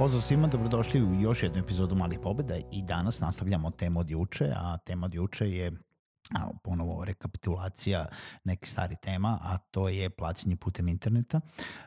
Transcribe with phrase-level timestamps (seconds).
[0.00, 4.52] Pozdrav svima, dobrodošli u još jednu epizodu Malih pobeda i danas nastavljamo temu od juče,
[4.56, 5.72] a tema od juče je
[6.34, 8.06] a, ponovo rekapitulacija
[8.44, 11.40] nekih stari tema, a to je plaćanje putem interneta,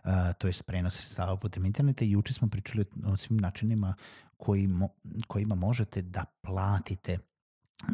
[0.03, 3.93] a, to je prenos sredstava putem interneta i juče smo pričali o svim načinima
[4.37, 4.89] koji mo,
[5.27, 7.17] kojima možete da platite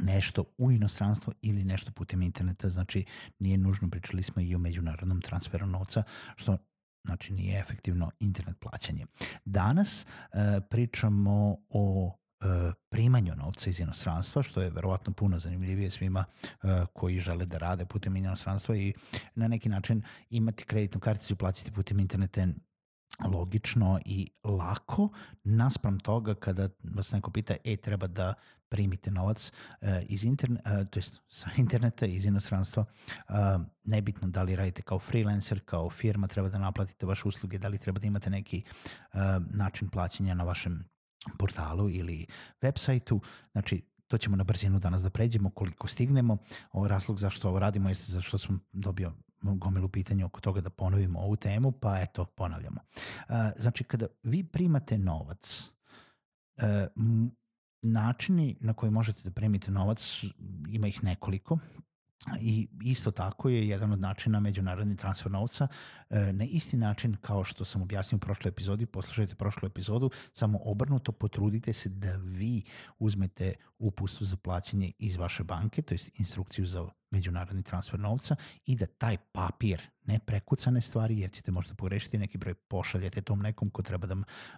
[0.03, 3.05] nešto u inostranstvo ili nešto putem interneta, znači
[3.39, 6.03] nije nužno, pričali smo i o međunarodnom transferu novca,
[6.35, 6.57] što
[7.09, 9.05] znači nije efektivno internet plaćanje.
[9.45, 10.05] Danas e,
[10.69, 12.45] pričamo o e,
[12.89, 17.85] primanju novca iz inostranstva, što je verovatno puno zanimljivije svima e, koji žele da rade
[17.85, 18.93] putem inostranstva i
[19.35, 22.47] na neki način imati kreditnu karticu i plaćati putem interneta
[23.25, 25.09] logično i lako
[25.43, 28.33] naspram toga kada vas neko pita e treba da
[28.69, 33.35] primite novac uh, iz interneta, uh, to jest sa interneta iz inostranstva, uh,
[33.83, 37.77] nebitno da li radite kao freelancer, kao firma, treba da naplatite vaše usluge, da li
[37.77, 40.85] treba da imate neki uh, način plaćanja na vašem
[41.37, 42.25] portalu ili
[42.61, 46.37] web sajtu, znači to ćemo na brzinu danas da pređemo koliko stignemo.
[46.71, 51.19] Ovo razlog zašto ovo radimo jeste zašto sam dobio gomilu pitanja oko toga da ponovimo
[51.19, 52.79] ovu temu, pa eto, ponavljamo.
[53.55, 55.71] Znači, kada vi primate novac,
[57.81, 60.23] načini na koji možete da primite novac,
[60.69, 61.57] ima ih nekoliko,
[62.41, 65.67] I isto tako je jedan od načina međunarodni transfer novca
[66.09, 70.59] e, na isti način kao što sam objasnio u prošloj epizodi, poslušajte prošlu epizodu, samo
[70.63, 72.63] obrnuto potrudite se da vi
[72.99, 78.75] uzmete upustvu za plaćanje iz vaše banke, to je instrukciju za međunarodni transfer novca i
[78.75, 83.69] da taj papir, ne prekucane stvari, jer ćete možda pogrešiti neki broj, pošaljete tom nekom
[83.69, 84.15] ko treba da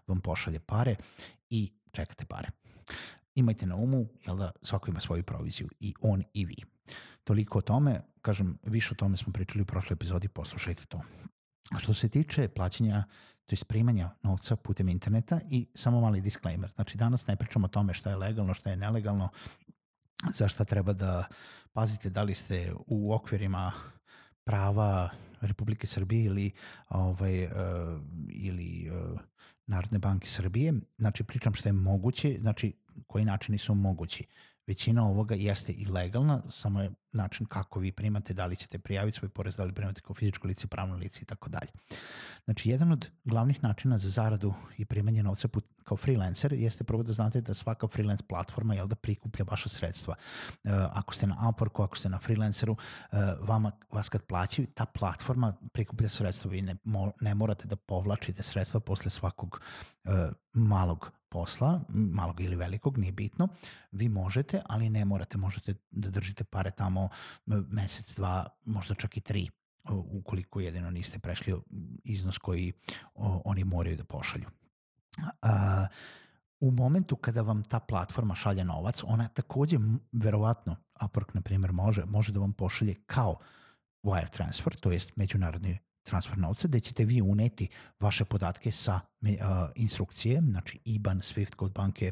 [0.08, 0.96] vam pošalje pare
[1.50, 2.50] i čekate pare.
[3.36, 6.71] Imajte na umu, jel da svako ima svoju proviziju, i on i vi.
[7.32, 11.02] Toliko o tome, kažem, više o tome smo pričali u prošloj epizodi, poslušajte to.
[11.72, 13.04] A što se tiče plaćanja,
[13.46, 16.72] to je primanja novca putem interneta i samo mali disclaimer.
[16.76, 19.30] Znači danas ne pričamo o tome šta je legalno, šta je nelegalno,
[20.34, 21.24] za šta treba da
[21.74, 23.72] pazite da li ste u okvirima
[24.44, 25.10] prava
[25.42, 26.52] Republike Srbije ili
[26.90, 27.52] ovaj uh,
[28.30, 29.20] ili uh,
[29.68, 30.74] Narodne banke Srbije.
[30.98, 32.74] Znači pričam šta je moguće, znači
[33.08, 34.26] koji načini su mogući
[34.68, 39.18] većina ovoga jeste i legalna, samo je način kako vi primate, da li ćete prijaviti
[39.18, 41.72] svoj porez, da li primate kao fizičko lice, pravno lice i tako dalje.
[42.46, 47.04] Znači, jedan od glavnih načina za zaradu i primanje novca put, kao freelancer jeste prvo
[47.04, 50.16] da znate da svaka freelance platforma jel da prikuplja vaša sredstva.
[50.64, 54.86] Uh, ako ste na Upworku, ako ste na freelanceru, uh, vama, vas kad plaćaju, ta
[54.86, 59.62] platforma prikuplja sredstva, vi ne, mo, ne morate da povlačite sredstva posle svakog
[60.04, 60.12] uh,
[60.54, 63.48] malog posla, malog ili velikog, nije bitno,
[63.92, 67.10] vi možete, ali ne morate, možete da držite pare tamo
[67.46, 69.50] mesec, dva, možda čak i tri,
[69.90, 71.56] ukoliko jedino niste prešli
[72.04, 72.74] iznos koji
[73.46, 74.46] oni moraju da pošalju.
[76.60, 79.78] U momentu kada vam ta platforma šalje novac, ona takođe,
[80.12, 83.40] verovatno, Upwork, na primjer, može, može da vam pošalje kao
[84.04, 87.68] wire transfer, to jest međunarodni transfer novca, gde ćete vi uneti
[88.00, 89.00] vaše podatke sa
[89.76, 92.12] instrukcije, znači IBAN, SWIFT kod banke,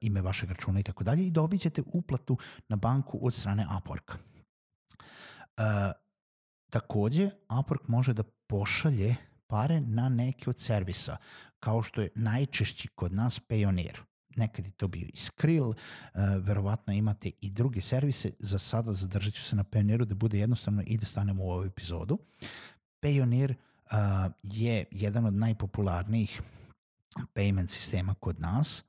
[0.00, 2.38] ime vašeg računa i tako dalje i dobit ćete uplatu
[2.68, 4.14] na banku od strane Upwork.
[5.58, 5.64] Uh,
[6.70, 9.16] takođe, Upwork može da pošalje
[9.46, 11.16] pare na neki od servisa,
[11.60, 13.96] kao što je najčešći kod nas Payoneer
[14.36, 15.74] nekad je to bio i Skrill,
[16.40, 20.82] verovatno imate i druge servise, za sada zadržat ću se na Pioneeru da bude jednostavno
[20.86, 22.18] i da stanemo u ovu epizodu.
[23.06, 26.42] Payoneer uh, je jedan od najpopularnijih
[27.34, 28.84] payment sistema kod nas.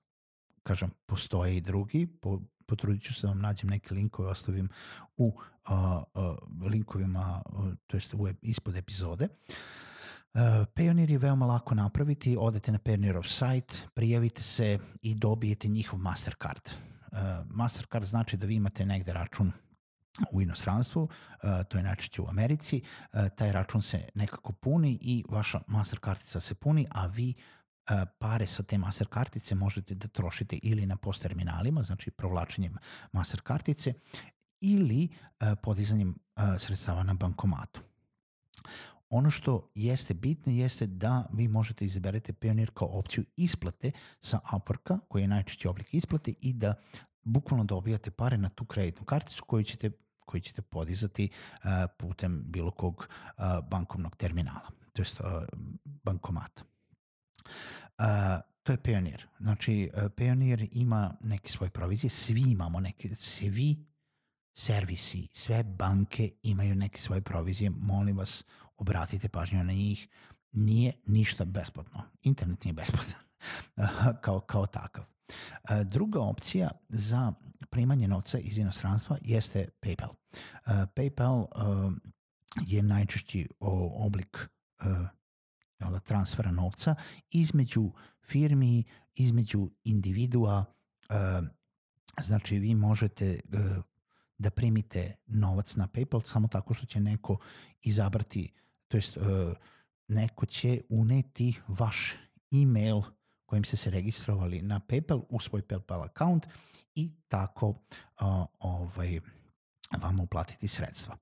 [0.64, 4.70] Kažem, postoje i drugi, po, potrudit ću se da vam nađem neke linkove, ostavim
[5.18, 5.74] u uh,
[6.14, 6.38] uh,
[6.72, 9.28] linkovima, uh, to jest u, ispod epizode.
[10.34, 10.42] Uh,
[10.76, 16.70] Payoneer je veoma lako napraviti, odete na Payoneerov sajt, prijavite se i dobijete njihov Mastercard.
[17.12, 17.18] Uh,
[17.50, 19.52] Mastercard znači da vi imate negde račun
[20.32, 21.10] u inostranstvu, uh,
[21.70, 26.40] to je najčešće u Americi, uh, taj račun se nekako puni i vaša master kartica
[26.40, 30.98] se puni, a vi uh, pare sa te master kartice možete da trošite ili na
[30.98, 32.76] post terminalima, znači provlačenjem
[33.12, 33.94] master kartice,
[34.62, 35.10] ili
[35.62, 36.16] podizanjem
[36.58, 37.82] sredstava na bankomatu.
[39.10, 43.92] Ono što jeste bitno jeste da vi možete izaberete Payoneer kao opciju isplate
[44.22, 46.74] sa Upworka, koji je najčešći oblik isplate i da
[47.24, 49.92] bukvalno dobijate pare na tu kreditnu karticu koju ćete
[50.28, 51.30] koji ćete podizati
[51.98, 53.10] putem bilo kog
[53.70, 55.28] bankovnog terminala, to uh,
[55.86, 56.64] bankomata.
[58.64, 59.22] To je Payoneer.
[59.40, 63.86] Znači, Payoneer ima neke svoje provizije, svi imamo neke, svi
[64.54, 68.44] servisi, sve banke imaju neke svoje provizije, molim vas,
[68.78, 70.08] obratite pažnju na njih,
[70.52, 72.04] nije ništa besplatno.
[72.22, 73.22] Internet nije besplatan
[74.24, 75.06] kao, kao takav.
[75.70, 77.34] E, druga opcija za
[77.70, 80.10] primanje novca iz inostranstva jeste PayPal.
[80.10, 81.92] E, PayPal e,
[82.68, 84.50] je najčešći oblik
[86.04, 86.96] transfera novca
[87.32, 87.92] između
[88.26, 88.84] firmi,
[89.16, 90.66] između individua,
[92.22, 93.40] znači vi možete
[94.38, 97.38] da primite novac na PayPal samo tako što će neko
[97.82, 98.54] izabrati,
[98.88, 99.18] to jest
[100.08, 102.14] neko će uneti vaš
[102.52, 103.02] email
[103.48, 106.46] kojim ste se registrovali na PayPal u svoj PayPal account
[106.96, 107.78] i tako uh,
[108.60, 109.20] ovaj,
[110.02, 111.18] vam uplatiti sredstva.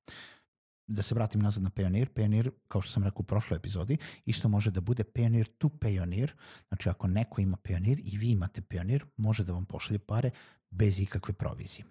[0.88, 4.50] Da se vratim nazad na Payoneer, Payoneer, kao što sam rekao u prošloj epizodi, isto
[4.50, 6.31] može da bude Payoneer to Payoneer,
[6.68, 10.30] znači ako neko ima Payoneer i vi imate Payoneer, može da vam pošalje pare
[10.69, 11.86] bez ikakve provizije.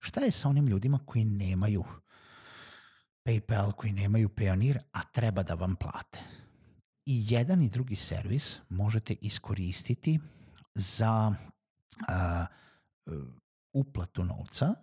[0.00, 1.84] Šta je sa onim ljudima koji nemaju
[3.24, 6.43] PayPal, koji nemaju Payoneer, a treba da vam plate?
[7.06, 10.20] I jedan i drugi servis možete iskoristiti
[10.74, 12.46] za uh,
[13.72, 14.74] uplatu novca,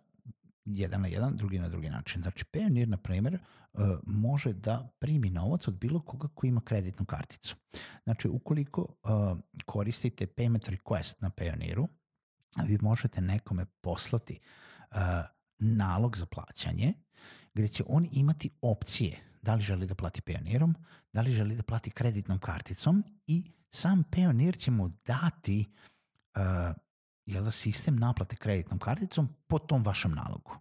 [0.65, 2.21] jedan na jedan, drugi na drugi način.
[2.21, 3.39] Znači, Payoneer, na primjer,
[3.73, 7.55] uh, može da primi novac od bilo koga ko ima kreditnu karticu.
[8.03, 11.87] Znači, ukoliko uh, koristite payment request na Payoneeru,
[12.65, 14.39] vi možete nekome poslati
[15.59, 16.93] nalog za plaćanje,
[17.53, 20.73] gde će on imati opcije da li želi da plati Payoneerom,
[21.13, 25.65] da li želi da plati kreditnom karticom i sam Payoneer će mu dati
[26.35, 26.75] uh,
[27.25, 30.51] jel da, sistem naplate kreditnom karticom po tom vašem nalogu.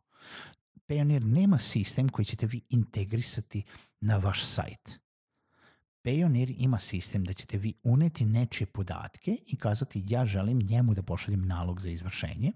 [0.88, 3.62] Payoneer nema sistem koji ćete vi integrisati
[4.00, 5.00] na vaš sajt.
[6.04, 11.02] Payoneer ima sistem da ćete vi uneti nečije podatke i kazati ja želim njemu da
[11.02, 12.52] pošaljem nalog za izvršenje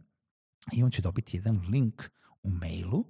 [0.73, 2.03] i on će dobiti jedan link
[2.43, 3.05] u mailu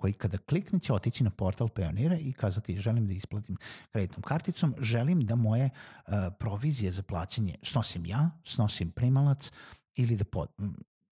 [0.00, 3.56] koji kada klikne će otići na portal Pionira i kazati želim da isplatim
[3.92, 9.52] kreditnom karticom, želim da moje uh, provizije za plaćanje snosim ja, snosim primalac
[9.94, 10.48] ili da pod...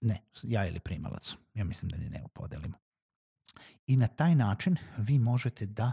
[0.00, 1.34] ne, ja ili primalac.
[1.54, 2.76] Ja mislim da ni ne podelimo.
[3.86, 5.92] I na taj način vi možete da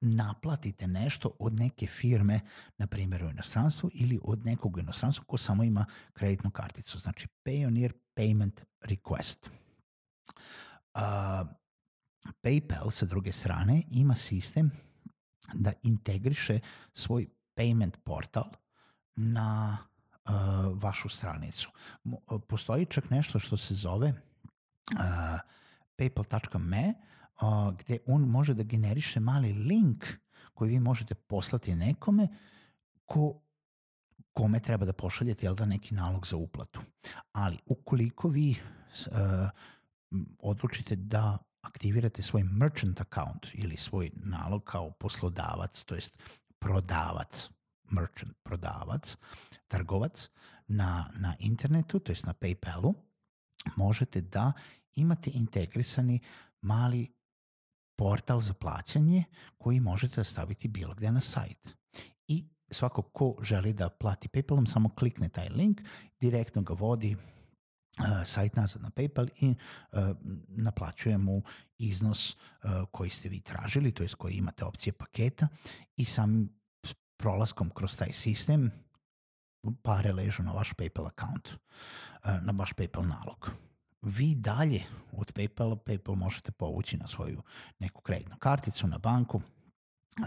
[0.00, 2.40] naplatite nešto od neke firme,
[2.78, 6.98] na primjer u inostranstvu, ili od nekog inostranstva ko samo ima kreditnu karticu.
[6.98, 9.50] Znači Payoneer Payment Request.
[10.94, 11.61] Uh,
[12.42, 14.70] PayPal sa druge strane ima sistem
[15.54, 16.60] da integriše
[16.94, 17.26] svoj
[17.56, 18.50] payment portal
[19.16, 19.78] na
[20.24, 20.32] uh,
[20.82, 21.70] vašu stranicu.
[22.48, 25.40] Postoji čak nešto što se zove uh,
[25.96, 26.94] paypal.me
[27.42, 30.04] uh, gde on može da generiše mali link
[30.54, 32.28] koji vi možete poslati nekome
[33.04, 33.40] ko
[34.32, 36.80] kome treba da pošaljete da neki nalog za uplatu.
[37.32, 39.14] Ali ukoliko vi uh,
[40.38, 46.18] odlučite da aktivirate svoj merchant account ili svoj nalog kao poslodavac, to jest
[46.58, 47.48] prodavac,
[47.90, 49.16] merchant, prodavac,
[49.68, 50.28] trgovac
[50.68, 52.94] na, na internetu, to jest na PayPalu,
[53.76, 54.52] možete da
[54.94, 56.20] imate integrisani
[56.60, 57.12] mali
[57.96, 59.24] portal za plaćanje
[59.58, 61.76] koji možete da staviti bilo gde na sajt.
[62.28, 65.80] I svako ko želi da plati PayPalom samo klikne taj link,
[66.20, 67.16] direktno ga vodi
[68.24, 69.54] sajt nazad na PayPal i
[69.92, 69.98] uh,
[70.48, 71.42] naplaćuje mu
[71.78, 75.48] iznos uh, koji ste vi tražili, to je koji imate opcije paketa
[75.96, 76.48] i sam
[77.16, 78.70] prolaskom kroz taj sistem
[79.82, 83.50] pare ležu na vaš PayPal account, uh, na vaš PayPal nalog.
[84.02, 84.82] Vi dalje
[85.12, 87.42] od PayPala, PayPal možete povući na svoju
[87.78, 89.40] neku kreditnu karticu, na banku,
[90.20, 90.26] Uh,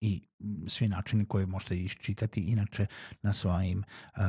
[0.00, 0.22] i
[0.68, 2.86] svi načini koje možete iščitati inače
[3.22, 4.22] na svojim uh,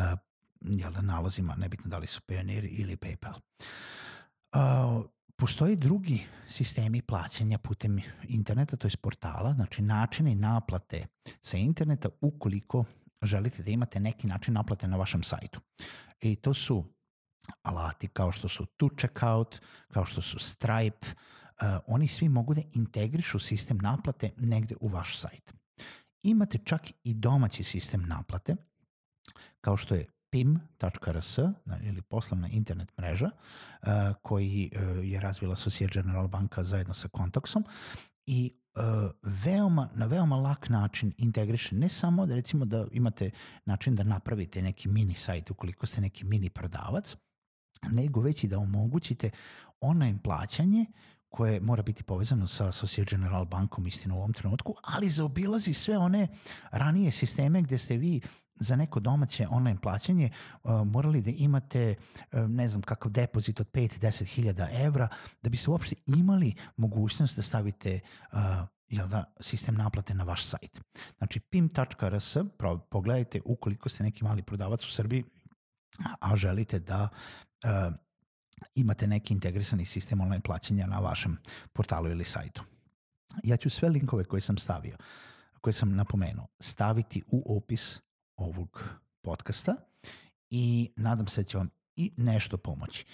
[0.68, 3.34] jel da, nalozima, nebitno da li su Payoneer ili PayPal.
[4.56, 5.06] Uh,
[5.36, 11.08] postoje drugi sistemi plaćanja putem interneta, to je portala, znači načini naplate
[11.42, 12.84] sa interneta ukoliko
[13.22, 15.60] želite da imate neki način naplate na vašem sajtu.
[16.22, 16.84] I to su
[17.64, 21.08] alati kao što su To Checkout, kao što su Stripe,
[21.88, 25.54] oni svi mogu da integrišu sistem naplate negde u vaš sajt.
[26.24, 28.56] Imate čak i domaći sistem naplate,
[29.62, 30.06] kao što je
[30.36, 31.38] pim.rs
[31.84, 33.30] ili poslovna internet mreža
[34.22, 37.66] koji uh, je razvila Societe General banka zajedno sa Contactom
[38.26, 43.30] i uh, veoma, na veoma lak način integriše ne samo da recimo da imate
[43.66, 47.16] način da napravite neki mini sajt ukoliko ste neki mini prodavac,
[47.92, 49.30] nego već i da omogućite
[49.82, 50.86] online plaćanje
[51.30, 55.98] koje mora biti povezano sa Societe General bankom istina u ovom trenutku, ali zaobilazi sve
[55.98, 56.28] one
[56.72, 58.22] ranije sisteme gde ste vi
[58.56, 60.30] za neko domaće online plaćanje
[60.64, 61.96] uh, morali da imate
[62.32, 65.08] uh, ne znam kakav depozit od 5-10 hiljada evra
[65.42, 68.00] da biste uopšte imali mogućnost da stavite
[68.32, 68.40] uh,
[68.88, 70.82] jel da, sistem naplate na vaš sajt.
[71.18, 72.38] Znači pim.rs,
[72.90, 75.24] pogledajte ukoliko ste neki mali prodavac u Srbiji,
[76.20, 77.10] a želite da
[77.64, 77.94] uh,
[78.76, 81.38] imate neki integrisani sistem online plaćanja na vašem
[81.74, 82.64] portalu ili sajtu.
[83.44, 84.98] Ja ću sve linkove koje sam stavio,
[85.62, 88.02] koje sam napomenuo, staviti u opis
[88.38, 88.84] ovog
[89.22, 89.76] podcasta
[90.50, 93.06] i nadam se da će vam i nešto pomoći.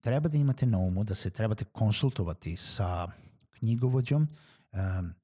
[0.00, 3.08] Treba da imate na umu da se trebate konsultovati sa
[3.50, 4.28] knjigovođom
[4.72, 5.14] um,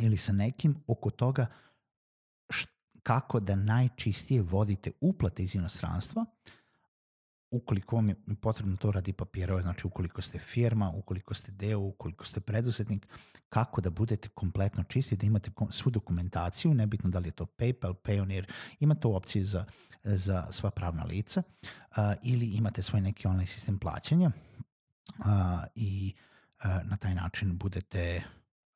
[0.00, 1.46] ili sa nekim oko toga
[3.02, 6.24] kako da najčistije vodite uplate iz inostranstva,
[7.50, 12.24] ukoliko vam je potrebno to radi papirove, znači ukoliko ste firma, ukoliko ste deo, ukoliko
[12.24, 13.06] ste preduzetnik,
[13.48, 17.94] kako da budete kompletno čisti, da imate svu dokumentaciju, nebitno da li je to PayPal,
[17.94, 18.44] Payoneer,
[18.80, 19.64] imate opciju za,
[20.04, 24.30] za sva pravna lica uh, ili imate svoj neki online sistem plaćanja
[25.18, 25.24] uh,
[25.74, 26.14] i
[26.64, 28.22] uh, na taj način budete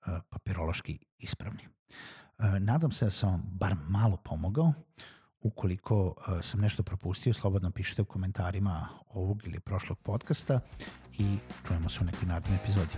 [0.06, 1.68] uh, papirološki ispravni.
[2.38, 4.72] Uh, nadam se da sam vam bar malo pomogao.
[5.44, 10.60] Ukoliko uh, sam nešto propustio, slobodno pišite u komentarima ovog ili prošlog podcasta
[11.18, 11.36] i
[11.66, 12.94] čujemo se u nekoj narednoj epizodi.